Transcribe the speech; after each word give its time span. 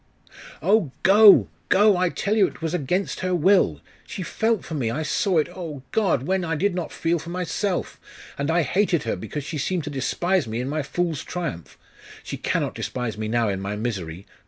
'Oh, 0.63 0.91
go! 1.03 1.47
go! 1.69 1.95
I 1.95 2.09
tell 2.09 2.35
you 2.35 2.47
it 2.47 2.59
was 2.59 2.73
against 2.73 3.19
her 3.19 3.35
will. 3.35 3.81
She 4.03 4.23
felt 4.23 4.65
for 4.65 4.73
me 4.73 4.89
I 4.89 5.03
saw 5.03 5.37
it 5.37 5.47
Oh, 5.49 5.83
God! 5.91 6.23
when 6.23 6.43
I 6.43 6.55
did 6.55 6.73
not 6.73 6.91
feel 6.91 7.19
for 7.19 7.29
myself! 7.29 7.99
And 8.35 8.49
I 8.49 8.63
hated 8.63 9.03
her, 9.03 9.15
because 9.15 9.43
she 9.43 9.59
seemed 9.59 9.83
to 9.83 9.91
despise 9.91 10.47
me 10.47 10.59
in 10.59 10.67
my 10.67 10.81
fool's 10.81 11.23
triumph! 11.23 11.77
She 12.23 12.37
cannot 12.37 12.73
despise 12.73 13.15
me 13.15 13.27
now 13.27 13.47
in 13.49 13.61
my 13.61 13.75
misery.... 13.75 14.25